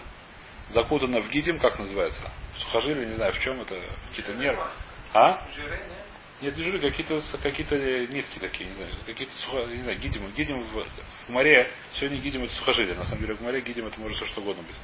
[0.69, 2.31] Закутано в гидим, как называется?
[2.53, 3.75] В сухожилие, не знаю, в чем это,
[4.09, 4.65] какие-то нервы.
[5.13, 5.45] А?
[5.55, 6.04] Жиры, нет?
[6.41, 10.59] Нет, не жиры, какие-то какие нитки такие, не знаю, какие-то сухо, не знаю, гидим, гидим
[10.59, 10.85] в,
[11.27, 14.25] в море, сегодня гидим это сухожилие, на самом деле в море гидим это может все
[14.25, 14.75] что угодно быть.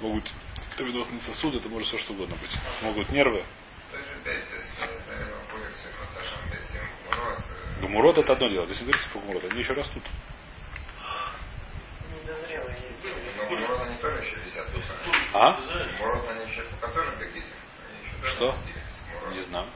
[0.00, 0.32] Могут
[0.76, 2.50] кровеносные сосуды, это может все что угодно быть.
[2.50, 3.44] Это могут нервы.
[6.50, 8.64] Бетим Мурот, э, Гумурот это одно дело.
[8.66, 10.02] Здесь не говорится про гумурот, они еще растут.
[12.14, 12.78] Недозрелые
[13.36, 14.36] но Мурот они еще
[14.74, 14.96] руках.
[15.34, 15.60] А?
[18.24, 18.56] Что?
[19.32, 19.66] Не знаю.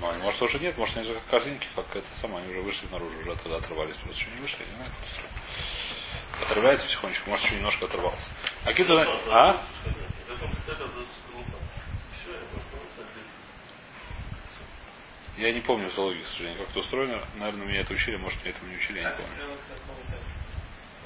[0.00, 0.06] А?
[0.06, 2.62] Ну, они, может, уже нет, может, они же как корзинки, как это самое, они уже
[2.62, 3.96] вышли наружу, уже оттуда оторвались.
[3.96, 6.44] Просто еще не вышли, я не знаю, как это.
[6.46, 8.26] Отрывается потихонечку, может, еще немножко оторвался.
[8.64, 9.00] А какие-то...
[9.30, 9.62] А?
[15.36, 17.26] Я не помню зоологию, к сожалению, как это устроено.
[17.36, 19.56] Наверное, меня это учили, может, меня этому не учили, я не помню.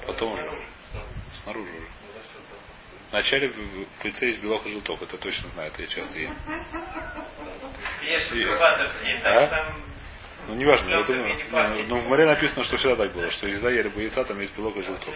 [0.05, 0.61] Потом уже.
[1.43, 1.87] Снаружи уже.
[3.11, 6.35] Вначале в яйце есть белок и желток, это точно знаю, это я часто ем.
[9.23, 9.75] А?
[10.47, 13.69] Ну, неважно, я думаю, не ну, в море написано, что всегда так было, что езда
[13.71, 15.13] ели бы яйца, там есть белок и желток.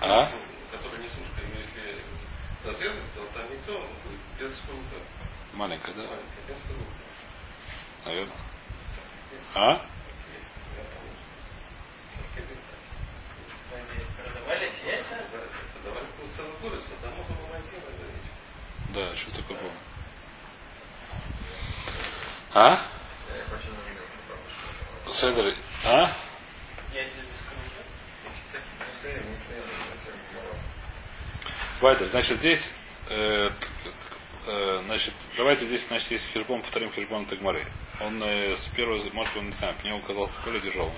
[0.00, 0.32] А?
[0.70, 2.02] Который не сушка, но если
[2.64, 5.06] разрезать, то там яйцо будет без шелка.
[5.52, 6.18] Маленькая, да?
[8.06, 8.36] Наверное.
[9.54, 9.86] А?
[18.94, 19.10] Было.
[19.10, 19.72] Да, что такое помню.
[22.54, 22.70] А?
[22.70, 25.18] Я хочу на видео попробовать.
[25.18, 26.16] Седр, а?
[31.80, 32.70] Вайтер, значит, здесь,
[33.08, 33.50] э,
[34.46, 37.66] э, значит, давайте здесь, значит, есть хижбон, повторим хижбон Тагмары.
[38.00, 40.92] Он э, с первого, может, он, не знаю, мне он казался более тяжелым,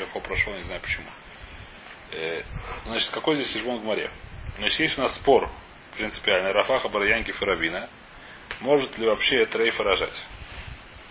[0.00, 1.08] легко прошел, не знаю почему.
[2.12, 2.42] Э,
[2.84, 4.10] значит, какой здесь хижбон в море?
[4.58, 5.50] Значит, есть у нас спор,
[5.96, 7.88] принципиальный, Рафаха, Бараянки, Фаравина.
[8.60, 10.22] Может ли вообще трейфа рожать?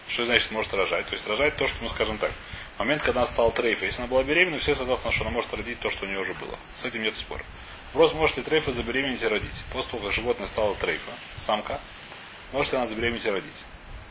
[0.09, 1.07] Что значит может рожать?
[1.07, 2.31] То есть рожать то, что мы скажем так.
[2.75, 5.51] В момент, когда она стала трейфа, если она была беременна, все согласны, что она может
[5.53, 6.57] родить то, что у нее уже было.
[6.81, 7.43] С этим нет спора.
[7.93, 9.63] Вопрос, может ли трейфа забеременеть и родить.
[9.73, 11.11] После того, как животное стало трейфа,
[11.45, 11.79] самка,
[12.51, 13.63] может ли она забеременеть и родить.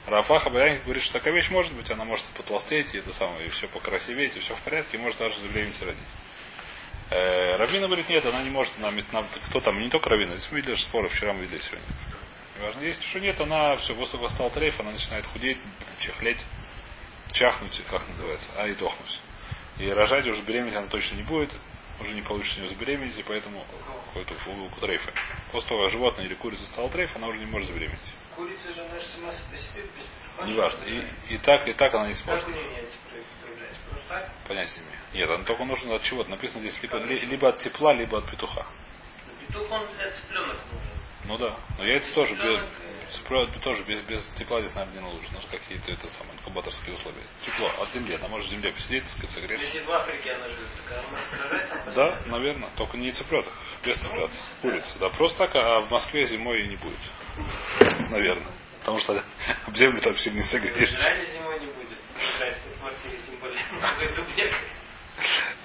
[0.06, 3.50] Рафаха Баянин говорит, что такая вещь может быть, она может потолстеть, и это самое, и
[3.50, 6.08] все покрасиветь, и все в порядке, и может даже забеременеть и родить.
[7.10, 10.50] Э, Равина говорит, нет, она не может, она, нам, кто там, не только Равина, здесь
[10.52, 11.86] мы видели же споры, вчера мы видели сегодня.
[12.60, 15.58] Важно, если что нет, она все, после того, как стал трейф, она начинает худеть,
[15.98, 16.44] чехлеть,
[17.32, 19.20] чахнуть, как называется, а и дохнуть.
[19.78, 21.50] И рожать уже беременеть она точно не будет,
[22.00, 23.64] уже не получится у нее забеременеть, и поэтому
[24.06, 25.12] какой-то у трейфа.
[25.50, 27.98] После того, как животное или курица стала трейф, она уже не может забеременеть.
[28.36, 30.84] Курица же наша сама по себе без Неважно.
[30.84, 32.46] И, и так, и так она не сможет.
[34.48, 34.68] Понять
[35.12, 35.18] не.
[35.20, 36.30] Нет, она только нужно от чего-то.
[36.30, 38.66] Написано здесь либо, ли- либо от тепла, либо от петуха.
[39.26, 40.90] Ну, Петух он для цыпленок нужен.
[41.26, 41.54] Ну да.
[41.78, 42.60] Но яйца тоже без,
[43.14, 45.30] цыпля- тоже без, без тепла здесь, наверное, не нужно.
[45.34, 47.22] Нужно какие-то это самое, инкубаторские условия.
[47.44, 48.14] Тепло от земли.
[48.14, 49.66] Она может в земле посидеть, так сказать, согреться.
[49.66, 51.04] Если в Африке она живет, так
[51.84, 51.92] она?
[51.94, 52.70] Да, наверное.
[52.76, 53.46] Только не цыпленок.
[53.84, 54.30] Без цыплят.
[54.62, 54.98] Курица.
[54.98, 56.98] Да, просто так, а в Москве зимой не будет.
[58.10, 58.46] Наверное.
[58.80, 59.22] Потому что
[59.66, 60.96] об землю там сильно не В согреешься.
[61.00, 61.98] Израиле зимой не будет.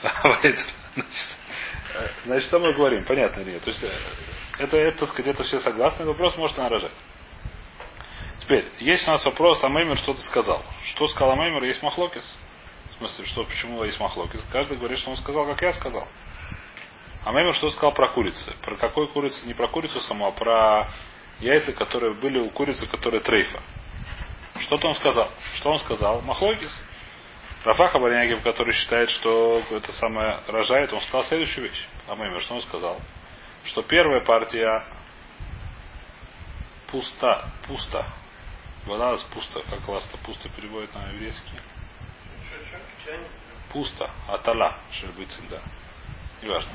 [0.01, 3.05] Значит, э, значит, что мы говорим?
[3.05, 3.63] Понятно или нет?
[3.63, 3.89] То есть, э,
[4.59, 6.05] это, это, сказать, это все согласны.
[6.05, 6.91] Вопрос, может она рожать.
[8.39, 10.63] Теперь, есть у нас вопрос, а Меймер что-то сказал.
[10.83, 11.63] Что сказал Меймер?
[11.63, 12.35] Есть махлокис.
[12.91, 14.41] В смысле, что, почему есть махлокис?
[14.51, 16.07] Каждый говорит, что он сказал, как я сказал.
[17.25, 18.53] А Меймер что сказал про курицу?
[18.61, 19.47] Про какой курицу?
[19.47, 20.87] Не про курицу саму, а про
[21.39, 23.59] яйца, которые были у курицы, которые трейфа.
[24.59, 25.29] Что-то он сказал.
[25.55, 26.21] Что он сказал?
[26.21, 26.71] Махлокис.
[27.65, 31.87] Рафаха Баринягев, который считает, что это самое рожает, он сказал следующую вещь.
[32.07, 33.01] Амеймер, что он сказал?
[33.63, 34.85] Что первая партия
[36.91, 38.05] пуста, пусто.
[38.85, 41.59] Вода пусто, как ласта пусто переводит на еврейский.
[43.73, 44.11] Пусто.
[44.27, 44.77] Атала.
[44.91, 45.59] Шельбыцин, да.
[46.43, 46.71] Неважно.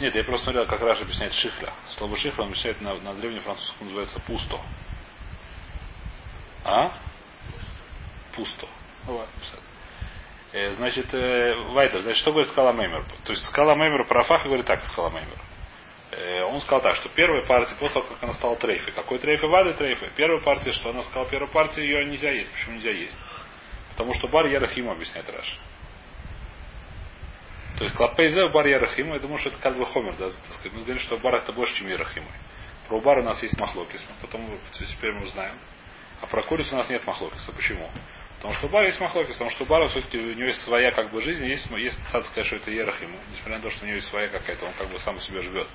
[0.00, 1.72] Нет, я просто смотрел, как Раша объясняет шихля.
[1.96, 4.60] Слово шихля объясняет на, на древнефранцузском называется пусто.
[6.64, 6.92] А?
[8.34, 8.66] Пусто.
[9.06, 9.32] Ну ладно,
[10.52, 13.04] Значит, э, Вайтер, значит, что говорит Скала Меймер?
[13.24, 15.38] То есть Скала Меймер про Рафаха говорит так, Скала Меймер.
[16.10, 19.48] Э, Он сказал так, что первая партия, после того, как она стала трейфой, какой трейфой,
[19.48, 22.52] вады трейфой, первая партия, что она сказала, первая партия, ее нельзя есть.
[22.52, 23.16] Почему нельзя есть?
[23.92, 25.56] Потому что бар Ярахима объясняет Раша.
[27.78, 30.72] То есть Клапейзе бар Ярахима, я думаю, что это Кальва Хомер, да, так сказать.
[30.74, 32.28] Мы говорим, что бар это больше, чем Ярахима.
[32.88, 35.54] Про бар у нас есть махлокис, мы потом теперь мы узнаем.
[36.20, 37.52] А про курицу у нас нет махлокиса.
[37.52, 37.90] Почему?
[38.42, 40.90] Потому что у бара есть махлокис, потому что у бара все-таки у него есть своя
[40.90, 43.86] как бы жизнь, есть, есть цад сказать, что это Ерахима, несмотря на то, что у
[43.86, 45.68] него есть своя какая-то, он как бы сам у себя живет.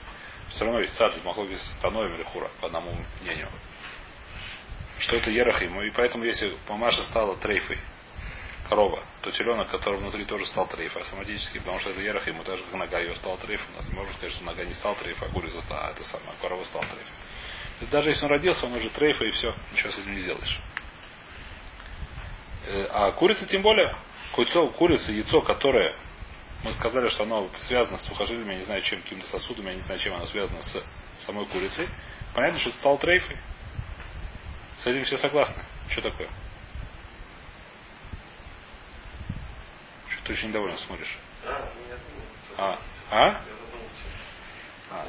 [0.49, 3.47] Все равно есть цад, махлокис Таноем или Хура, по одному мнению.
[4.99, 7.77] Что это Ерахима, и поэтому если мамаша стала трейфой,
[8.67, 12.65] корова, то теленок, который внутри тоже стал трейфой автоматически, потому что это Ерахима, так же
[12.65, 13.67] как нога ее стала трейфом.
[13.75, 16.03] У нас не можно сказать, что нога не стала трейфой, а курица стала, а это
[16.03, 17.15] самое, корова стала трейфой.
[17.79, 20.59] И даже если он родился, он уже трейфа и все, ничего с этим не сделаешь.
[22.67, 23.95] Э, А курица тем более,
[24.33, 25.93] курица, курица, яйцо, которое
[26.63, 29.81] мы сказали, что оно связано с сухожилиями, я не знаю чем, какими-то сосудами, я не
[29.81, 30.83] знаю, чем оно связано с
[31.25, 31.87] самой курицей.
[32.33, 33.37] Понятно, что это стал трейфой.
[34.77, 35.63] С этим все согласны.
[35.89, 36.29] Что такое?
[40.09, 41.17] Что ты очень недовольно смотришь?
[42.57, 42.79] А.
[43.09, 43.41] А?
[44.91, 45.05] А?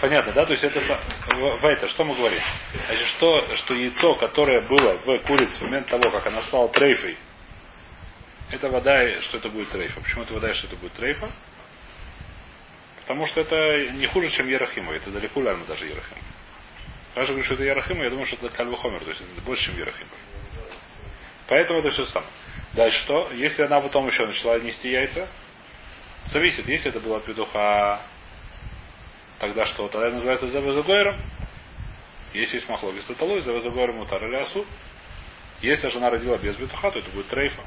[0.00, 0.44] Понятно, да?
[0.44, 2.40] То есть это в, в это, что мы говорим?
[2.86, 7.18] Значит, что, что яйцо, которое было в курице в момент того, как она стала трейфой,
[8.50, 10.00] это вода, что это будет трейфа.
[10.00, 11.30] Почему это вода, что это будет трейфа?
[13.00, 14.92] Потому что это не хуже, чем Ерахима.
[14.94, 16.20] Это далеко лярно даже Ерахима.
[17.14, 19.78] Раша говорит, что это Ерахима, я думаю, что это Кальвахомер, то есть это больше, чем
[19.78, 20.10] Ерахима.
[21.48, 22.30] Поэтому это все самое.
[22.74, 23.30] Дальше что?
[23.34, 25.26] Если она потом еще начала нести яйца,
[26.26, 28.00] зависит, если это была петуха,
[29.38, 29.88] тогда что?
[29.88, 31.16] Тогда это называется Завазагойром.
[32.34, 34.66] Если есть махлогис, то талой, Завазагойром утар или асу.
[35.60, 37.62] Если жена родила без петуха, то это будет трейфа.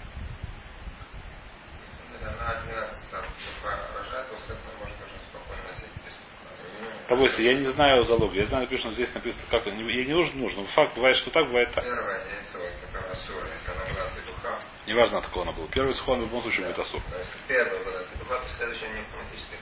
[7.12, 8.34] Побойся, я не знаю залог.
[8.34, 10.64] Я знаю, написано, здесь написано, как ей не нужно, нужно.
[10.64, 11.84] Факт бывает, что так, бывает так.
[11.84, 14.60] Первое яйцо, это прям асура, если она была петуха.
[14.88, 15.68] Неважно, от кого она была.
[15.68, 17.02] Первый схон в любом случае будет асур.
[17.20, 19.56] Если первая была петуха, то следующая не автоматически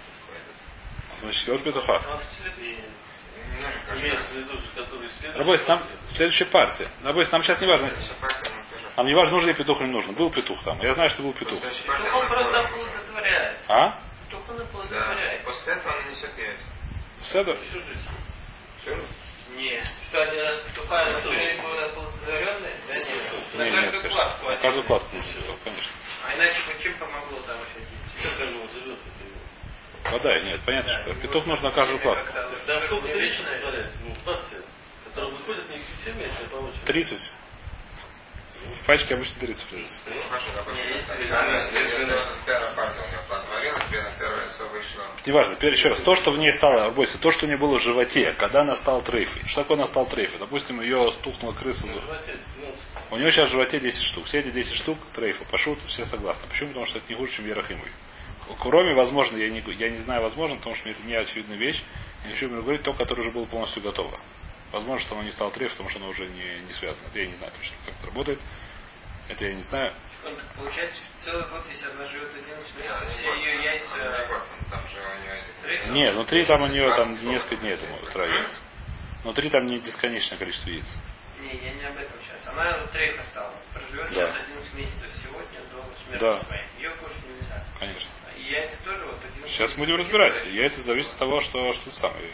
[1.20, 1.36] входит.
[1.36, 2.02] Значит, от петуха.
[2.08, 2.84] Ну, следует.
[5.36, 6.88] Рабойся, нам следующая партия.
[7.04, 7.92] Рабойся, нам сейчас не важно.
[8.98, 10.14] Нам не важно, нужен ли петух или не нужен.
[10.16, 10.80] Был петух там.
[10.82, 11.60] Я знаю, что был петух.
[11.62, 13.58] Партия, он просто оплодотворяет.
[13.68, 14.00] А?
[14.30, 14.64] Только он Да.
[14.64, 15.44] оплодотворяет.
[15.46, 16.64] После этого она несет яйца.
[17.22, 18.08] Всю жизнь.
[18.82, 18.98] Все?
[20.10, 22.74] Что, один раз петуха, на всю жизнь будет оплодотворенный?
[22.88, 23.54] Да нет.
[23.56, 24.10] На Не, нет, каждую конечно.
[24.10, 24.46] кладку.
[24.46, 24.62] На один.
[24.62, 25.92] каждую кладку нужен петух, конечно.
[26.28, 28.60] А иначе бы чем помогло там еще это его.
[30.06, 32.26] Вода, нет, понятно, что петух нужен на каждую кладку.
[32.68, 33.08] Да сколько?
[33.08, 34.62] Ну, партия,
[35.06, 36.86] которая выходит не а очереди.
[36.86, 37.32] 30.
[38.84, 40.00] В пачке обычно 30 придется.
[40.30, 41.20] Хорошо, допустим, Не, так.
[41.20, 45.04] если- Она, если первая партия у нее плодотворилась, первое первое яйцо вышло.
[45.26, 46.02] Неважно, теперь еще раз.
[46.02, 48.76] То, что в ней стало, бойся, то, что у нее было в животе, когда она
[48.78, 49.44] стала трейфой.
[49.48, 50.40] Что такое она стала трейфой?
[50.40, 51.88] Допустим, ее стукнула крыса.
[51.88, 52.80] за- Животе 12.
[53.12, 54.26] У нее сейчас в животе 10 штук.
[54.26, 55.46] Все эти 10 штук трейфа.
[55.46, 56.48] Пошут, все согласны.
[56.50, 56.70] Почему?
[56.70, 57.92] Потому что это не хуже, чем Ерахимовый.
[58.60, 61.84] Кроме, возможно, я не, я не знаю, возможно, потому что это не очевидная вещь.
[62.26, 64.20] Я хочу говорить то, которое уже было полностью готово.
[64.72, 67.08] Возможно, что оно не стало трейф, потому что оно уже не, не связано.
[67.08, 68.40] Это я не знаю точно, как это работает.
[69.30, 69.94] Это я не знаю.
[70.58, 74.28] Получается, целый год, если она живет 11 Да, месяцев, не все ее яйца...
[74.28, 75.54] год, Там же у нее этих...
[75.64, 75.88] Трейф?
[75.88, 78.10] Не, внутри там у нее там 20 несколько дней, я думаю, яиц.
[78.10, 78.60] утра яиц.
[79.24, 80.98] Внутри там не бесконечное количество яиц.
[81.42, 82.48] Не, я не об этом сейчас.
[82.48, 83.56] Она трейф осталась.
[83.74, 84.28] Проживет Да.
[84.34, 86.44] сейчас 11 месяцев сегодня до смерти Да.
[86.44, 86.64] своей.
[86.78, 87.64] Ее кушать нельзя.
[87.80, 88.10] Конечно.
[88.50, 90.46] Яйца тоже вот 11 Сейчас будем разбирать.
[90.48, 92.26] Яйца зависит от того, что, что самое.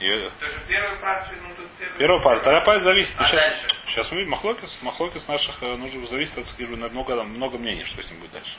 [0.00, 1.68] И Тоже первую партию, ну тут.
[1.96, 2.42] Первая партия.
[2.42, 3.14] Вторая партия зависит.
[3.16, 3.76] А сейчас, дальше?
[3.86, 4.78] сейчас мы видим Махлокис.
[4.82, 8.54] Махлокис наших э, нужно зависит от скажу, много, много мнений, что с ним будет дальше.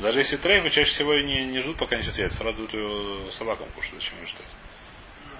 [0.00, 2.36] Даже если трейфы, чаще всего не, не ждут, пока несет яйца.
[2.38, 3.94] Сразу дают ее собакам кушать.
[3.94, 4.46] Зачем ее ждать?
[5.24, 5.30] Ну,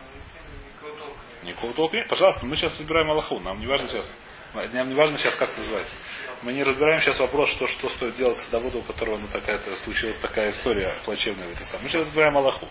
[0.71, 1.43] никакого толка нет.
[1.43, 2.09] Никакого толка нет.
[2.09, 3.39] Пожалуйста, мы сейчас собираем Аллаху.
[3.41, 4.17] Нам не важно сейчас.
[4.55, 5.95] Не, важно сейчас, как это называется.
[6.43, 10.19] Мы не разбираем сейчас вопрос, что, что стоит делать садоводу, у которого ну, такая случилась
[10.19, 11.47] такая история плачевная.
[11.49, 12.67] Мы сейчас разбираем Аллаху.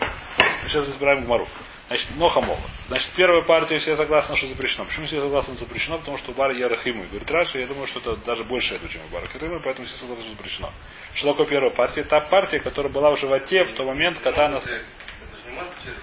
[0.62, 1.48] Мы сейчас разбираем Гмару.
[1.88, 2.70] Значит, Ноха Моха.
[2.88, 4.84] Значит, первая партия все согласны, что запрещено.
[4.84, 5.98] Почему все согласны, что запрещено?
[5.98, 7.04] Потому что у Бара Ярахиму.
[7.04, 9.96] Говорит Раши, я думаю, что это даже больше этого, чем у Бара Ярахиму, поэтому все
[9.96, 10.70] согласны, что запрещено.
[11.14, 12.04] Что такое первая партия?
[12.04, 14.58] Та партия, которая была в животе в тот момент, когда она...
[14.58, 14.84] Это же
[15.46, 15.98] не может через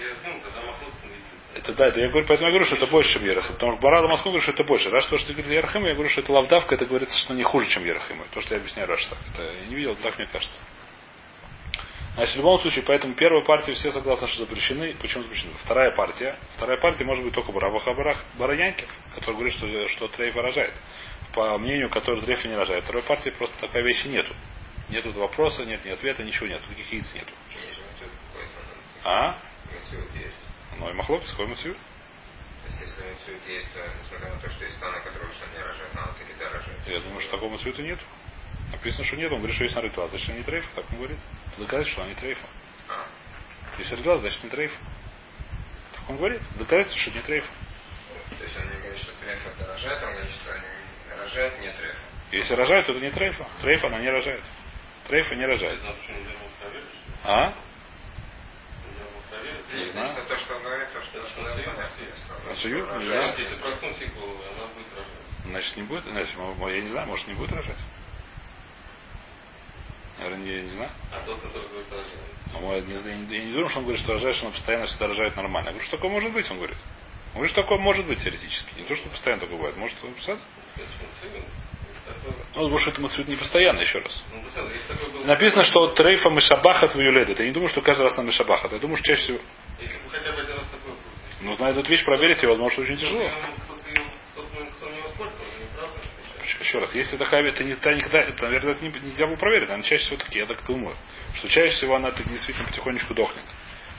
[0.00, 1.24] Ерахим, когда Махлук не видит.
[1.64, 3.54] Это да, это я говорю, поэтому я говорю, что это больше, чем Ерахим.
[3.54, 4.90] Потому что Барада Москву говорит, что это больше.
[4.90, 7.42] Раз то, что ты говоришь Ерахим, я говорю, что это лавдавка, это говорится, что не
[7.42, 8.22] хуже, чем Ерахим.
[8.34, 9.18] То, что я объясняю Раш так.
[9.32, 10.60] Это я не видел, так мне кажется.
[12.16, 14.94] Значит, в любом случае, поэтому первая партия все согласны, что запрещены.
[15.00, 15.54] Почему запрещены?
[15.64, 16.36] Вторая партия.
[16.56, 17.94] Вторая партия может быть только Барабаха
[18.38, 20.74] Бараянкев, который говорит, что, что трейф рожает.
[21.32, 22.84] По мнению, который трейфа не рожает.
[22.84, 24.34] Второй партии просто такой вещи нету.
[24.90, 26.60] Нету вопроса, нет ни ответа, ничего нет.
[26.68, 27.32] Таких яиц нету.
[29.02, 29.38] А?
[30.74, 30.80] Есть.
[30.80, 31.74] Ну и махлок, какой мацию?
[31.74, 35.62] То есть, если митцвот есть, то, несмотря на то, что есть страны, которые что не
[35.62, 36.86] рожают, надо таки да рожать.
[36.86, 37.98] Я думаю, что такого мацуита нет.
[38.72, 39.32] Написано, что нет.
[39.32, 40.08] Он говорит, что есть на ритуал.
[40.08, 41.18] Значит, они трейфа, так он говорит.
[41.58, 42.46] Доказать, что они трейфа.
[42.88, 43.06] А,
[43.78, 44.76] Если ритуал, значит не трейфа.
[45.94, 46.42] Так он говорит.
[46.58, 47.48] Доказательство, что не трейфа.
[48.30, 51.72] то есть он не говорит, что треф это рожает, он говорит, что они рожают не
[51.72, 51.96] треф.
[52.32, 53.46] Если рожает, то это не трейфа.
[53.60, 54.42] Трейфа она не рожает.
[55.06, 55.80] Трейфа не рожает.
[57.24, 57.54] А?
[59.80, 59.92] Если
[60.28, 61.20] то, что он говорит, то что.
[62.48, 62.54] А
[62.92, 63.38] он Не знаю.
[63.38, 65.12] Если проткнуть иглу, она будет рожать.
[65.44, 66.04] Значит, не будет.
[66.04, 67.78] Значит, я не знаю, может не будет рожать.
[70.18, 70.90] Наверное, я не знаю.
[71.12, 72.12] А тот, который говорит рожает.
[72.52, 74.46] Но мой- не знаю, я не, я не думаю, что он говорит, что рожает, что
[74.46, 75.66] он постоянно всегда рожает нормально.
[75.68, 76.76] Я говорю, что такое может быть, он говорит.
[77.28, 78.78] Он говорит, что такое может быть теоретически.
[78.78, 79.76] Не то, что постоянно такое бывает.
[79.76, 80.38] Может, он такое-
[82.54, 84.24] Ну, потому что это мацуит не постоянно, еще раз.
[84.32, 87.40] Ну, Написано, что трейфа мишабахат в юледет.
[87.40, 88.72] Я не думаю, что каждый раз на мишабахат.
[88.72, 89.38] Я думаю, что чаще всего.
[89.80, 91.12] Если бы хотя бы один раз такое было.
[91.40, 93.30] Ну, знаю эту вещь проверить, и возможно, очень тяжело.
[96.60, 99.70] Еще- раз, если хайве, это, не, это никогда, это, наверное, это не- нельзя было проверить.
[99.70, 100.96] Она чаще всего таки, я так думаю,
[101.34, 103.44] что чаще всего она так действительно потихонечку дохнет.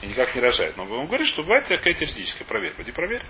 [0.02, 0.76] И никак не рожает.
[0.76, 2.44] Но он говорит, что бывает такая теоретическая.
[2.44, 2.74] Проверь.
[2.74, 3.22] Пойди проверь.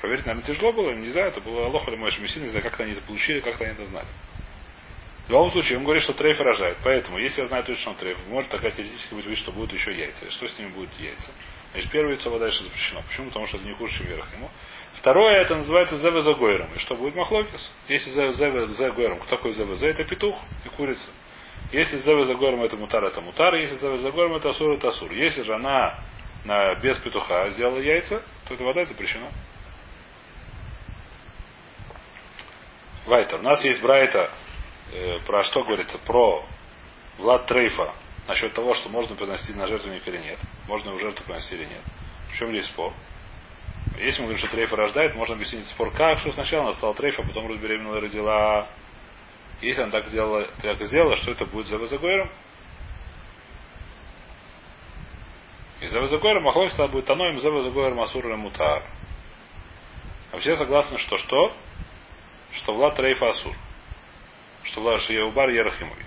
[0.00, 2.92] Проверить, наверное, тяжело было, не знаю, это было Аллах или мой не знаю, как они
[2.92, 4.06] это получили, как они это знали.
[5.28, 6.78] В любом случае, он говорит, что трейф рожает.
[6.82, 10.30] Поэтому, если я знаю точно, что трейф, может такая теоретически быть, что будут еще яйца.
[10.30, 11.30] Что с ними будут яйца?
[11.72, 13.02] Значит, первое яйцо дальше запрещено.
[13.02, 13.26] Почему?
[13.26, 14.50] Потому что это не хуже, чем верх ему.
[14.94, 16.70] Второе, это называется зеве за гойром.
[16.74, 17.74] И что будет махлокис?
[17.88, 19.88] Если зеве за гойром, кто такой зеве за?
[19.88, 21.10] Это петух и курица.
[21.72, 23.54] Если зеве за гойром это мутар, это мутар.
[23.56, 25.12] Если зеве за гойром это асур, это асур.
[25.12, 25.98] Если же она
[26.46, 29.28] на, без петуха сделала яйца, то эта вода запрещена.
[33.04, 33.40] Вайтер.
[33.40, 34.30] У нас есть Брайта,
[34.92, 35.98] э, про что говорится?
[35.98, 36.44] Про
[37.18, 37.92] Влад Трейфа.
[38.26, 40.38] Насчет того, что можно приносить на жертвенник или нет.
[40.66, 41.82] Можно его жертву приносить или нет.
[42.30, 42.92] В чем здесь спор?
[43.98, 47.22] Если мы говорим, что Трейфа рождает, можно объяснить спор, как, что сначала она стала Трейфа,
[47.22, 48.66] потом беременна и родила.
[49.60, 52.30] Если она так сделала, так сделала, что это будет за Вазагойром?
[55.80, 58.82] И за Вазагойром Махлой стала будет Таноем, за Вазагойром Асур или Мутар.
[60.32, 61.56] А все согласны, что что?
[62.52, 63.54] Что Влад Трейфа Асур.
[64.68, 66.04] Что Влад Шиеубар Ерахимовый.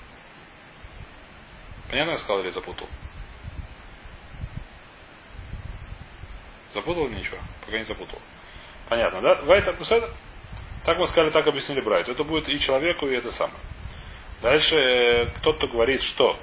[1.89, 2.87] Понятно я сказал или запутал?
[6.73, 7.37] Запутал или ничего?
[7.65, 8.19] Пока не запутал.
[8.87, 9.41] Понятно, да?
[9.43, 9.75] Вайтер?
[10.85, 12.07] Так мы сказали, так объяснили Брайт.
[12.07, 13.59] Это будет и человеку, и это самое.
[14.41, 16.39] Дальше э, кто-то говорит, что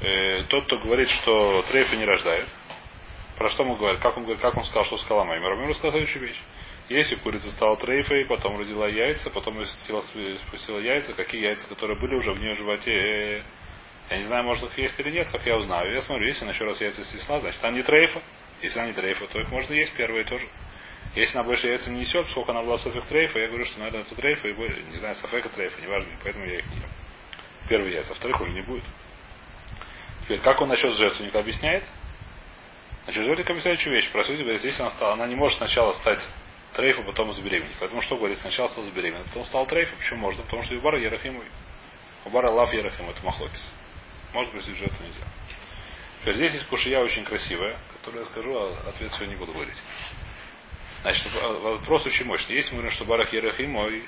[0.00, 2.48] э, тот, кто говорит, что трейфа не рождает.
[3.36, 4.00] Про что мы говорим?
[4.00, 5.56] Как он, как он сказал, что сказала Маймер?
[5.56, 6.40] Маймер сказал следующую вещь.
[6.88, 12.32] Если курица стала трейфой, потом родила яйца, потом спустила, яйца, какие яйца, которые были уже
[12.32, 13.42] в нее животе, э,
[14.10, 15.94] я не знаю, может их есть или нет, как я узнаю.
[15.94, 18.20] Я смотрю, если она еще раз яйца снесла, значит она не трейфа.
[18.60, 20.46] Если она не трейфа, то их можно есть, первые тоже.
[21.14, 24.02] Если она больше яйца не несет, сколько она была софик трейфа, я говорю, что наверное
[24.02, 26.90] это трейфа, и более- не знаю, софека трейфа, неважно, поэтому я их не ем.
[27.68, 28.84] Первые яйца, а вторых уже не будет.
[30.24, 31.84] Теперь, как он насчет жертвенника объясняет?
[33.04, 34.10] Значит, жертвенник объясняет еще вещь.
[34.10, 36.20] Про сути говорит, если она стала, она не может сначала стать
[36.74, 37.76] трейфа, потом забеременеть.
[37.80, 40.42] Поэтому что говорит, сначала стала забеременеть, потом стал трейфа, почему можно?
[40.42, 41.48] Потому что Юбара Ерахимовый.
[42.24, 43.70] Убара лав Ерахим, это махлокис.
[44.32, 45.20] Может быть, жертву нельзя.
[46.20, 49.76] Теперь здесь есть кушия очень красивая, которую я скажу, а ответ сегодня не буду говорить.
[51.02, 52.56] Значит, вопрос очень мощный.
[52.56, 54.04] Если мы говорим, что Барах Ерахим мой,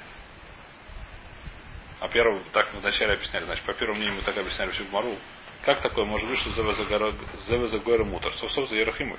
[2.01, 5.15] а первым, так мы вначале объясняли, значит, по первому мнению мы так объясняли всю Гмару,
[5.63, 8.33] как такое может быть, что Зеве за Гойра Мутар?
[8.35, 9.19] Совсов за Ерахимой.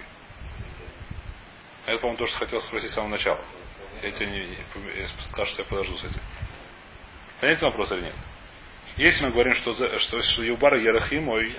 [1.87, 3.39] Это, по-моему, то, что хотел спросить с самого начала.
[4.03, 4.39] Я тебе не,
[4.99, 6.19] я скажу, что я подожду с этим.
[7.39, 8.15] Понятен вопрос или нет?
[8.97, 11.55] Если мы говорим, что, что, что Юбара Ерахимой,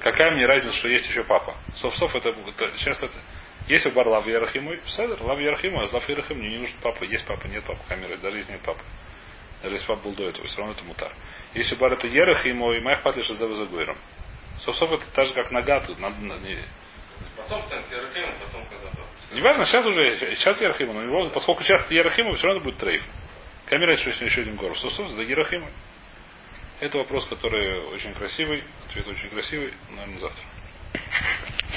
[0.00, 1.56] какая мне разница, что есть еще папа?
[1.76, 3.16] Совсов это, это сейчас это
[3.66, 7.02] Если бар лав ярахимой, седер, лав ярахимой, а лав ярахим мне не нужен папа.
[7.04, 8.82] Есть папа, нет папы, камеры, даже если нет папы.
[9.62, 11.12] Даже если папа был до этого, все равно это мутар.
[11.54, 13.96] Если бар это ярахимой, моих патлиш за загойром.
[14.60, 15.98] Сосов это так же, как нога тут.
[15.98, 16.58] Надо, не,
[17.36, 19.03] Потом станет Ярахим, потом когда-то.
[19.34, 23.02] Неважно, сейчас уже, сейчас Ярахима, но него, поскольку сейчас Ярахима, все равно будет трейф.
[23.66, 24.78] Камера что еще один город.
[24.78, 25.68] Сосус, это Ярахима.
[26.80, 30.44] Это вопрос, который очень красивый, ответ очень красивый, наверное, завтра.